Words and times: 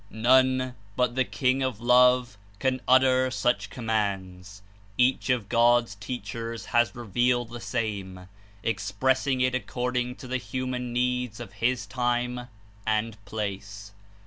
None 0.09 0.73
but 0.95 1.13
the 1.13 1.23
King 1.23 1.61
of 1.61 1.79
Love 1.79 2.35
can 2.57 2.81
utter 2.87 3.29
such 3.29 3.69
commands. 3.69 4.63
Each 4.97 5.29
of 5.29 5.47
God's 5.47 5.93
teachers 5.93 6.65
has 6.73 6.95
revealed 6.95 7.49
the 7.51 7.59
same, 7.61 8.27
expressing 8.63 9.41
it 9.41 9.53
according 9.53 10.15
to 10.15 10.27
the 10.27 10.37
human 10.37 10.91
needs 10.91 11.39
of 11.39 11.53
his 11.53 11.85
time 11.85 12.47
and 12.83 13.23
place. 13.25 13.91